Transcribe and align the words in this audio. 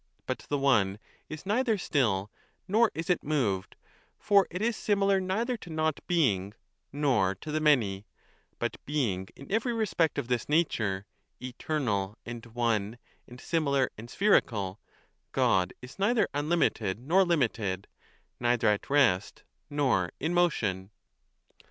But 0.25 0.39
the 0.49 0.57
One 0.57 0.97
is 1.29 1.45
neither 1.45 1.77
still 1.77 2.31
nor 2.67 2.89
is 2.95 3.07
it 3.07 3.21
moved; 3.23 3.75
for 4.17 4.47
it 4.49 4.59
is 4.59 4.75
similar 4.75 5.19
neither 5.21 5.55
to 5.57 5.69
Not 5.69 5.99
being 6.07 6.55
nor 6.91 7.35
to 7.35 7.51
the 7.51 7.59
Many; 7.59 8.07
but 8.57 8.83
being 8.87 9.27
in 9.35 9.45
every 9.51 9.73
respect 9.73 10.17
of 10.17 10.27
this 10.27 10.49
nature 10.49 11.05
eternal 11.39 12.17
and 12.25 12.43
one 12.47 12.97
and 13.27 13.39
similar 13.39 13.91
and 13.95 14.09
spherical 14.09 14.79
God 15.33 15.71
is 15.83 15.99
neither 15.99 16.27
unlimited 16.33 16.97
nor 16.99 17.23
limited, 17.23 17.85
20 18.39 18.39
neither 18.53 18.67
at 18.69 18.89
rest 18.89 19.43
nor 19.69 20.09
in 20.19 20.33
motion. 20.33 20.89